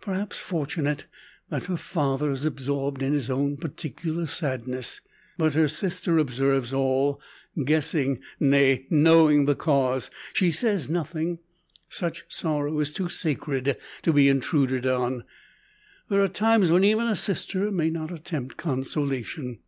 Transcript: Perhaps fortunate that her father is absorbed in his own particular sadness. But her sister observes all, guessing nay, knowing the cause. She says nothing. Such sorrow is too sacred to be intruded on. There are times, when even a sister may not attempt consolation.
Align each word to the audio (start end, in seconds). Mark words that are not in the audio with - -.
Perhaps 0.00 0.38
fortunate 0.38 1.06
that 1.48 1.64
her 1.64 1.76
father 1.76 2.30
is 2.30 2.44
absorbed 2.44 3.02
in 3.02 3.12
his 3.12 3.28
own 3.28 3.56
particular 3.56 4.24
sadness. 4.24 5.00
But 5.36 5.54
her 5.54 5.66
sister 5.66 6.16
observes 6.16 6.72
all, 6.72 7.20
guessing 7.64 8.20
nay, 8.38 8.86
knowing 8.88 9.46
the 9.46 9.56
cause. 9.56 10.12
She 10.32 10.52
says 10.52 10.88
nothing. 10.88 11.40
Such 11.88 12.24
sorrow 12.28 12.78
is 12.78 12.92
too 12.92 13.08
sacred 13.08 13.76
to 14.02 14.12
be 14.12 14.28
intruded 14.28 14.86
on. 14.86 15.24
There 16.08 16.22
are 16.22 16.28
times, 16.28 16.70
when 16.70 16.84
even 16.84 17.08
a 17.08 17.16
sister 17.16 17.72
may 17.72 17.90
not 17.90 18.12
attempt 18.12 18.56
consolation. 18.56 19.58